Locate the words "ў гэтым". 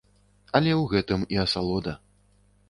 0.75-1.27